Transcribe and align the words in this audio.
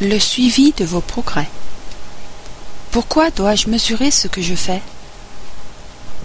Le 0.00 0.20
suivi 0.20 0.72
de 0.76 0.84
vos 0.84 1.00
progrès. 1.00 1.48
Pourquoi 2.92 3.32
dois-je 3.32 3.68
mesurer 3.68 4.12
ce 4.12 4.28
que 4.28 4.40
je 4.40 4.54
fais? 4.54 4.80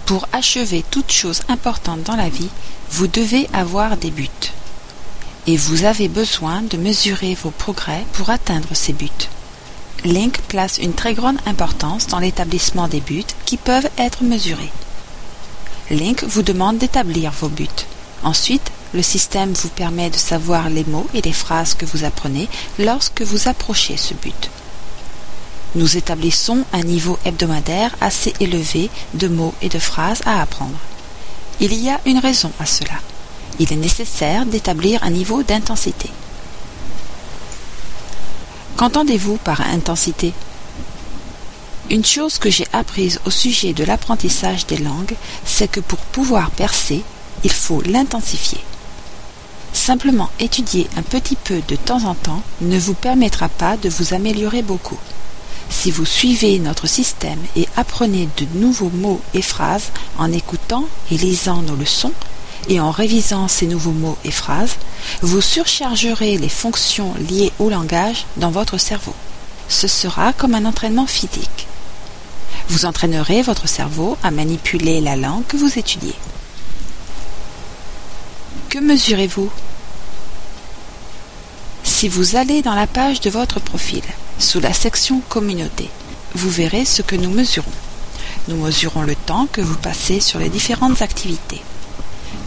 Pour 0.06 0.28
achever 0.32 0.84
toute 0.92 1.10
chose 1.10 1.42
importante 1.48 2.04
dans 2.04 2.14
la 2.14 2.28
vie, 2.28 2.50
vous 2.92 3.08
devez 3.08 3.48
avoir 3.52 3.96
des 3.96 4.12
buts. 4.12 4.52
Et 5.48 5.56
vous 5.56 5.82
avez 5.82 6.06
besoin 6.06 6.62
de 6.62 6.76
mesurer 6.76 7.34
vos 7.34 7.50
progrès 7.50 8.04
pour 8.12 8.30
atteindre 8.30 8.68
ces 8.74 8.92
buts. 8.92 9.10
Link 10.04 10.38
place 10.42 10.78
une 10.78 10.94
très 10.94 11.14
grande 11.14 11.40
importance 11.44 12.06
dans 12.06 12.20
l'établissement 12.20 12.86
des 12.86 13.00
buts 13.00 13.24
qui 13.44 13.56
peuvent 13.56 13.90
être 13.98 14.22
mesurés. 14.22 14.70
Link 15.90 16.22
vous 16.22 16.42
demande 16.42 16.78
d'établir 16.78 17.32
vos 17.32 17.48
buts. 17.48 17.66
Ensuite, 18.22 18.70
le 18.94 19.02
système 19.02 19.52
vous 19.52 19.68
permet 19.68 20.08
de 20.08 20.16
savoir 20.16 20.70
les 20.70 20.84
mots 20.84 21.08
et 21.14 21.20
les 21.20 21.32
phrases 21.32 21.74
que 21.74 21.84
vous 21.84 22.04
apprenez 22.04 22.48
lorsque 22.78 23.22
vous 23.22 23.48
approchez 23.48 23.96
ce 23.96 24.14
but. 24.14 24.50
Nous 25.74 25.96
établissons 25.96 26.64
un 26.72 26.82
niveau 26.82 27.18
hebdomadaire 27.24 27.96
assez 28.00 28.32
élevé 28.38 28.90
de 29.14 29.26
mots 29.26 29.54
et 29.60 29.68
de 29.68 29.80
phrases 29.80 30.22
à 30.24 30.40
apprendre. 30.40 30.78
Il 31.58 31.74
y 31.74 31.90
a 31.90 32.00
une 32.06 32.18
raison 32.18 32.52
à 32.60 32.66
cela. 32.66 32.94
Il 33.58 33.72
est 33.72 33.76
nécessaire 33.76 34.46
d'établir 34.46 35.02
un 35.02 35.10
niveau 35.10 35.42
d'intensité. 35.42 36.10
Qu'entendez-vous 38.76 39.36
par 39.38 39.60
intensité? 39.60 40.32
Une 41.90 42.04
chose 42.04 42.38
que 42.38 42.50
j'ai 42.50 42.66
apprise 42.72 43.20
au 43.26 43.30
sujet 43.30 43.72
de 43.72 43.84
l'apprentissage 43.84 44.66
des 44.66 44.78
langues, 44.78 45.16
c'est 45.44 45.68
que 45.68 45.80
pour 45.80 45.98
pouvoir 45.98 46.50
percer, 46.50 47.02
il 47.42 47.52
faut 47.52 47.82
l'intensifier. 47.82 48.60
Simplement 49.86 50.30
étudier 50.40 50.88
un 50.96 51.02
petit 51.02 51.36
peu 51.36 51.60
de 51.68 51.76
temps 51.76 52.04
en 52.04 52.14
temps 52.14 52.40
ne 52.62 52.78
vous 52.78 52.94
permettra 52.94 53.50
pas 53.50 53.76
de 53.76 53.90
vous 53.90 54.14
améliorer 54.14 54.62
beaucoup. 54.62 54.96
Si 55.68 55.90
vous 55.90 56.06
suivez 56.06 56.58
notre 56.58 56.86
système 56.86 57.38
et 57.54 57.68
apprenez 57.76 58.30
de 58.38 58.46
nouveaux 58.58 58.88
mots 58.88 59.20
et 59.34 59.42
phrases 59.42 59.90
en 60.16 60.32
écoutant 60.32 60.86
et 61.10 61.18
lisant 61.18 61.60
nos 61.60 61.76
leçons, 61.76 62.14
et 62.70 62.80
en 62.80 62.90
révisant 62.90 63.46
ces 63.46 63.66
nouveaux 63.66 63.92
mots 63.92 64.16
et 64.24 64.30
phrases, 64.30 64.76
vous 65.20 65.42
surchargerez 65.42 66.38
les 66.38 66.48
fonctions 66.48 67.12
liées 67.28 67.52
au 67.58 67.68
langage 67.68 68.24
dans 68.38 68.50
votre 68.50 68.78
cerveau. 68.78 69.14
Ce 69.68 69.86
sera 69.86 70.32
comme 70.32 70.54
un 70.54 70.64
entraînement 70.64 71.06
physique. 71.06 71.66
Vous 72.70 72.86
entraînerez 72.86 73.42
votre 73.42 73.68
cerveau 73.68 74.16
à 74.22 74.30
manipuler 74.30 75.02
la 75.02 75.16
langue 75.16 75.44
que 75.46 75.58
vous 75.58 75.78
étudiez. 75.78 76.14
Que 78.70 78.78
mesurez-vous? 78.78 79.50
Si 82.04 82.10
vous 82.10 82.36
allez 82.36 82.60
dans 82.60 82.74
la 82.74 82.86
page 82.86 83.22
de 83.22 83.30
votre 83.30 83.60
profil, 83.60 84.02
sous 84.38 84.60
la 84.60 84.74
section 84.74 85.22
Communauté, 85.30 85.88
vous 86.34 86.50
verrez 86.50 86.84
ce 86.84 87.00
que 87.00 87.16
nous 87.16 87.30
mesurons. 87.30 87.72
Nous 88.46 88.56
mesurons 88.56 89.00
le 89.00 89.16
temps 89.16 89.48
que 89.50 89.62
vous 89.62 89.78
passez 89.78 90.20
sur 90.20 90.38
les 90.38 90.50
différentes 90.50 91.00
activités. 91.00 91.62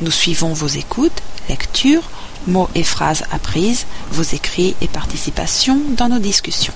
Nous 0.01 0.11
suivons 0.11 0.53
vos 0.53 0.67
écoutes, 0.67 1.23
lectures, 1.49 2.03
mots 2.45 2.69
et 2.75 2.83
phrases 2.83 3.23
apprises, 3.31 3.87
vos 4.11 4.21
écrits 4.21 4.75
et 4.79 4.87
participations 4.87 5.81
dans 5.97 6.09
nos 6.09 6.19
discussions. 6.19 6.75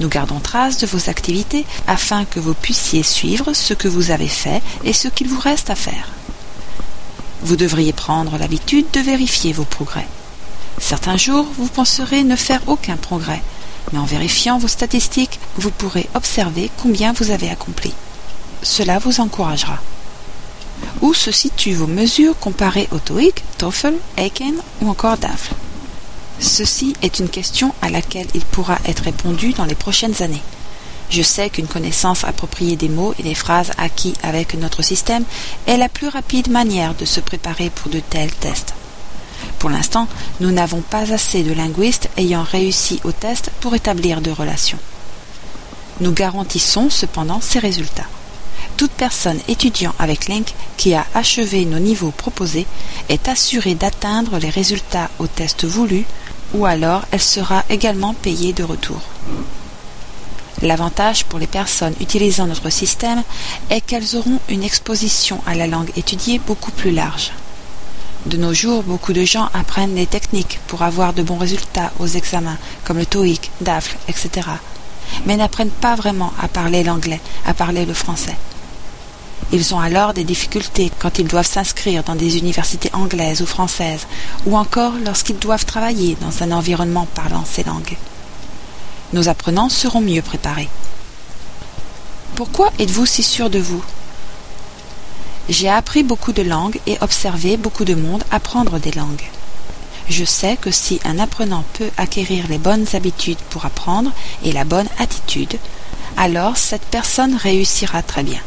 Nous 0.00 0.08
gardons 0.08 0.40
trace 0.40 0.78
de 0.78 0.88
vos 0.88 1.08
activités 1.08 1.64
afin 1.86 2.24
que 2.24 2.40
vous 2.40 2.54
puissiez 2.54 3.04
suivre 3.04 3.52
ce 3.52 3.74
que 3.74 3.86
vous 3.86 4.10
avez 4.10 4.26
fait 4.26 4.60
et 4.82 4.92
ce 4.92 5.06
qu'il 5.06 5.28
vous 5.28 5.38
reste 5.38 5.70
à 5.70 5.76
faire. 5.76 6.08
Vous 7.42 7.54
devriez 7.54 7.92
prendre 7.92 8.38
l'habitude 8.38 8.86
de 8.92 8.98
vérifier 8.98 9.52
vos 9.52 9.64
progrès. 9.64 10.08
Certains 10.78 11.16
jours, 11.16 11.46
vous 11.56 11.68
penserez 11.68 12.24
ne 12.24 12.36
faire 12.36 12.60
aucun 12.66 12.96
progrès, 12.96 13.42
mais 13.92 13.98
en 13.98 14.04
vérifiant 14.04 14.58
vos 14.58 14.68
statistiques, 14.68 15.38
vous 15.56 15.70
pourrez 15.70 16.08
observer 16.14 16.70
combien 16.82 17.12
vous 17.12 17.30
avez 17.30 17.50
accompli. 17.50 17.92
Cela 18.62 18.98
vous 18.98 19.20
encouragera. 19.20 19.78
Où 21.00 21.14
se 21.14 21.30
situent 21.30 21.74
vos 21.74 21.86
mesures 21.86 22.38
comparées 22.38 22.88
au 22.92 22.98
TOEIC, 22.98 23.42
TOEFL, 23.58 23.94
Aiken 24.16 24.54
ou 24.80 24.88
encore 24.88 25.18
DAFL 25.18 25.54
Ceci 26.38 26.94
est 27.02 27.20
une 27.20 27.28
question 27.28 27.72
à 27.82 27.88
laquelle 27.88 28.26
il 28.34 28.44
pourra 28.44 28.78
être 28.84 29.04
répondu 29.04 29.52
dans 29.52 29.64
les 29.64 29.76
prochaines 29.76 30.22
années. 30.22 30.42
Je 31.08 31.22
sais 31.22 31.50
qu'une 31.50 31.68
connaissance 31.68 32.24
appropriée 32.24 32.76
des 32.76 32.88
mots 32.88 33.14
et 33.18 33.22
des 33.22 33.34
phrases 33.34 33.70
acquis 33.78 34.14
avec 34.22 34.54
notre 34.54 34.82
système 34.82 35.24
est 35.66 35.76
la 35.76 35.88
plus 35.88 36.08
rapide 36.08 36.50
manière 36.50 36.94
de 36.94 37.04
se 37.04 37.20
préparer 37.20 37.70
pour 37.70 37.90
de 37.92 38.00
tels 38.00 38.32
tests. 38.32 38.74
Pour 39.62 39.70
l'instant, 39.70 40.08
nous 40.40 40.50
n'avons 40.50 40.80
pas 40.80 41.14
assez 41.14 41.44
de 41.44 41.52
linguistes 41.52 42.10
ayant 42.16 42.42
réussi 42.42 43.00
au 43.04 43.12
test 43.12 43.52
pour 43.60 43.76
établir 43.76 44.20
de 44.20 44.32
relations. 44.32 44.78
Nous 46.00 46.10
garantissons 46.10 46.90
cependant 46.90 47.40
ces 47.40 47.60
résultats 47.60 48.08
toute 48.76 48.90
personne 48.90 49.38
étudiant 49.46 49.94
avec 50.00 50.26
Link 50.26 50.52
qui 50.76 50.92
a 50.94 51.06
achevé 51.14 51.64
nos 51.64 51.78
niveaux 51.78 52.10
proposés 52.10 52.66
est 53.08 53.28
assurée 53.28 53.76
d'atteindre 53.76 54.38
les 54.38 54.50
résultats 54.50 55.08
au 55.20 55.28
test 55.28 55.64
voulu 55.64 56.04
ou 56.52 56.66
alors 56.66 57.02
elle 57.12 57.22
sera 57.22 57.62
également 57.70 58.12
payée 58.12 58.52
de 58.52 58.64
retour. 58.64 59.00
L'avantage 60.62 61.24
pour 61.26 61.38
les 61.38 61.46
personnes 61.46 61.94
utilisant 62.00 62.48
notre 62.48 62.70
système 62.70 63.22
est 63.70 63.82
qu'elles 63.82 64.16
auront 64.16 64.40
une 64.48 64.64
exposition 64.64 65.40
à 65.46 65.54
la 65.54 65.68
langue 65.68 65.92
étudiée 65.96 66.40
beaucoup 66.44 66.72
plus 66.72 66.90
large. 66.90 67.30
De 68.26 68.36
nos 68.36 68.54
jours, 68.54 68.84
beaucoup 68.84 69.12
de 69.12 69.24
gens 69.24 69.48
apprennent 69.52 69.96
les 69.96 70.06
techniques 70.06 70.60
pour 70.68 70.82
avoir 70.82 71.12
de 71.12 71.22
bons 71.22 71.38
résultats 71.38 71.92
aux 71.98 72.06
examens, 72.06 72.58
comme 72.84 72.98
le 72.98 73.06
TOEIC, 73.06 73.50
DAFL, 73.60 73.96
etc., 74.08 74.48
mais 75.26 75.36
n'apprennent 75.36 75.70
pas 75.70 75.96
vraiment 75.96 76.32
à 76.40 76.46
parler 76.46 76.84
l'anglais, 76.84 77.20
à 77.44 77.52
parler 77.52 77.84
le 77.84 77.94
français. 77.94 78.36
Ils 79.52 79.74
ont 79.74 79.80
alors 79.80 80.14
des 80.14 80.24
difficultés 80.24 80.90
quand 81.00 81.18
ils 81.18 81.26
doivent 81.26 81.46
s'inscrire 81.46 82.04
dans 82.04 82.14
des 82.14 82.38
universités 82.38 82.90
anglaises 82.92 83.42
ou 83.42 83.46
françaises, 83.46 84.06
ou 84.46 84.56
encore 84.56 84.94
lorsqu'ils 85.04 85.38
doivent 85.38 85.66
travailler 85.66 86.16
dans 86.20 86.44
un 86.44 86.52
environnement 86.52 87.08
parlant 87.14 87.44
ces 87.44 87.64
langues. 87.64 87.96
Nos 89.12 89.28
apprenants 89.28 89.68
seront 89.68 90.00
mieux 90.00 90.22
préparés. 90.22 90.70
Pourquoi 92.36 92.70
êtes-vous 92.78 93.04
si 93.04 93.22
sûr 93.22 93.50
de 93.50 93.58
vous? 93.58 93.84
J'ai 95.48 95.68
appris 95.68 96.04
beaucoup 96.04 96.32
de 96.32 96.42
langues 96.42 96.78
et 96.86 96.98
observé 97.00 97.56
beaucoup 97.56 97.84
de 97.84 97.96
monde 97.96 98.22
apprendre 98.30 98.78
des 98.78 98.92
langues. 98.92 99.28
Je 100.08 100.24
sais 100.24 100.56
que 100.56 100.70
si 100.70 101.00
un 101.04 101.18
apprenant 101.18 101.64
peut 101.72 101.90
acquérir 101.96 102.46
les 102.48 102.58
bonnes 102.58 102.86
habitudes 102.92 103.40
pour 103.50 103.64
apprendre 103.66 104.12
et 104.44 104.52
la 104.52 104.64
bonne 104.64 104.88
attitude, 104.98 105.58
alors 106.16 106.56
cette 106.56 106.84
personne 106.84 107.34
réussira 107.34 108.02
très 108.02 108.22
bien. 108.22 108.40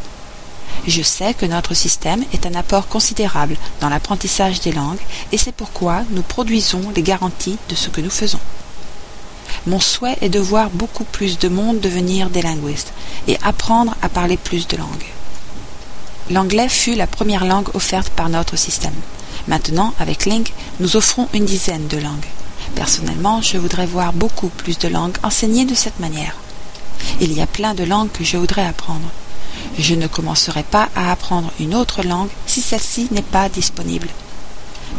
Je 0.88 1.02
sais 1.02 1.34
que 1.34 1.46
notre 1.46 1.74
système 1.74 2.24
est 2.32 2.46
un 2.46 2.56
apport 2.56 2.88
considérable 2.88 3.58
dans 3.82 3.90
l'apprentissage 3.90 4.62
des 4.62 4.72
langues 4.72 5.00
et 5.34 5.38
c'est 5.38 5.52
pourquoi 5.52 6.04
nous 6.12 6.22
produisons 6.22 6.92
les 6.96 7.02
garanties 7.02 7.58
de 7.70 7.76
ce 7.76 7.90
que 7.90 8.02
nous 8.02 8.10
faisons. 8.10 8.40
Mon 9.68 9.80
souhait 9.80 10.18
est 10.22 10.30
de 10.30 10.40
voir 10.40 10.70
beaucoup 10.70 11.06
plus 11.06 11.40
de 11.40 11.50
monde 11.50 11.82
devenir 11.82 12.30
des 12.30 12.42
linguistes 12.42 12.94
et 13.28 13.38
apprendre 13.44 13.96
à 14.02 14.08
parler 14.10 14.38
plus 14.38 14.68
de 14.68 14.78
langues. 14.78 15.06
L'anglais 16.32 16.70
fut 16.70 16.96
la 16.96 17.06
première 17.06 17.46
langue 17.46 17.70
offerte 17.76 18.10
par 18.10 18.30
notre 18.30 18.56
système. 18.56 18.96
Maintenant, 19.48 19.94
avec 20.00 20.26
Link, 20.26 20.54
nous 20.80 20.96
offrons 20.96 21.30
une 21.34 21.46
dizaine 21.46 21.88
de 21.88 21.98
langues. 21.98 22.26
Personnellement, 22.74 23.42
je 23.44 23.58
voudrais 23.58 23.86
voir 23.86 24.12
beaucoup 24.12 24.50
plus 24.50 24.80
de 24.80 24.88
langues 24.88 25.18
enseignées 25.22 25.66
de 25.66 25.76
cette 25.76 26.00
manière. 26.00 26.36
Il 27.22 27.32
y 27.32 27.42
a 27.42 27.48
plein 27.48 27.76
de 27.76 27.84
langues 27.84 28.12
que 28.12 28.24
je 28.24 28.38
voudrais 28.38 28.66
apprendre. 28.66 29.08
Je 29.78 29.94
ne 29.94 30.08
commencerai 30.08 30.64
pas 30.64 30.90
à 30.96 31.12
apprendre 31.12 31.52
une 31.60 31.76
autre 31.76 32.02
langue 32.02 32.30
si 32.48 32.62
celle-ci 32.62 33.08
n'est 33.12 33.22
pas 33.22 33.48
disponible. 33.48 34.08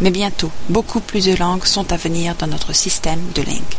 Mais 0.01 0.11
bientôt, 0.11 0.51
beaucoup 0.69 1.01
plus 1.01 1.25
de 1.25 1.35
langues 1.35 1.65
sont 1.65 1.93
à 1.93 1.97
venir 1.97 2.37
dans 2.37 2.47
notre 2.47 2.73
système 2.73 3.21
de 3.35 3.43
Link. 3.43 3.77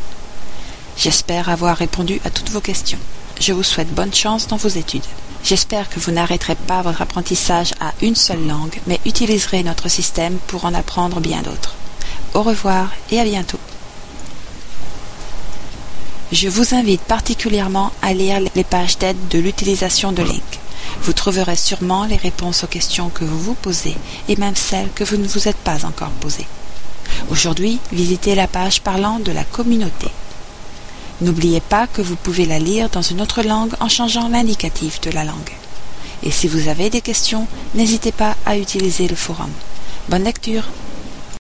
J'espère 0.97 1.47
avoir 1.47 1.77
répondu 1.77 2.19
à 2.25 2.29
toutes 2.29 2.49
vos 2.49 2.61
questions. 2.61 2.99
Je 3.39 3.53
vous 3.53 3.63
souhaite 3.63 3.93
bonne 3.93 4.13
chance 4.13 4.47
dans 4.47 4.57
vos 4.57 4.67
études. 4.67 5.03
J'espère 5.47 5.87
que 5.87 6.01
vous 6.01 6.11
n'arrêterez 6.11 6.55
pas 6.55 6.81
votre 6.81 7.01
apprentissage 7.01 7.71
à 7.79 7.93
une 8.01 8.17
seule 8.17 8.45
langue, 8.45 8.81
mais 8.85 8.99
utiliserez 9.05 9.63
notre 9.63 9.87
système 9.87 10.39
pour 10.47 10.65
en 10.65 10.73
apprendre 10.73 11.21
bien 11.21 11.41
d'autres. 11.41 11.73
Au 12.33 12.43
revoir 12.43 12.91
et 13.11 13.19
à 13.21 13.23
bientôt. 13.23 13.59
Je 16.33 16.49
vous 16.49 16.75
invite 16.75 16.99
particulièrement 16.99 17.93
à 18.01 18.13
lire 18.13 18.41
les 18.55 18.63
pages 18.65 18.97
d'aide 18.97 19.29
de 19.29 19.39
l'utilisation 19.39 20.11
de 20.11 20.21
Link. 20.21 20.59
Vous 21.03 21.13
trouverez 21.13 21.55
sûrement 21.55 22.03
les 22.03 22.17
réponses 22.17 22.65
aux 22.65 22.67
questions 22.67 23.07
que 23.07 23.23
vous 23.23 23.39
vous 23.39 23.53
posez 23.53 23.95
et 24.27 24.35
même 24.35 24.57
celles 24.57 24.91
que 24.93 25.05
vous 25.05 25.15
ne 25.15 25.29
vous 25.29 25.47
êtes 25.47 25.55
pas 25.55 25.85
encore 25.85 26.11
posées. 26.19 26.47
Aujourd'hui, 27.29 27.79
visitez 27.93 28.35
la 28.35 28.47
page 28.47 28.81
parlant 28.81 29.19
de 29.19 29.31
la 29.31 29.45
communauté. 29.45 30.09
N'oubliez 31.19 31.61
pas 31.61 31.87
que 31.87 32.01
vous 32.01 32.15
pouvez 32.15 32.45
la 32.45 32.59
lire 32.59 32.89
dans 32.89 33.01
une 33.01 33.21
autre 33.21 33.41
langue 33.41 33.73
en 33.79 33.89
changeant 33.89 34.29
l'indicatif 34.29 35.01
de 35.01 35.09
la 35.09 35.23
langue. 35.23 35.55
Et 36.23 36.31
si 36.31 36.47
vous 36.47 36.67
avez 36.67 36.89
des 36.89 37.01
questions, 37.01 37.47
n'hésitez 37.73 38.11
pas 38.11 38.35
à 38.45 38.57
utiliser 38.57 39.07
le 39.07 39.15
forum. 39.15 39.49
Bonne 40.09 40.23
lecture 40.23 40.63